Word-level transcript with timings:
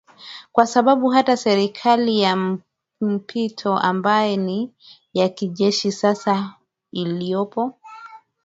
kwa 0.51 0.67
sababu 0.67 1.09
hata 1.09 1.37
serikali 1.37 2.19
ya 2.21 2.57
mpito 3.01 3.77
ambayo 3.77 4.37
ni 4.37 4.73
ya 5.13 5.29
kijeshi 5.29 5.91
sasa 5.91 6.53
iliopo 6.91 7.79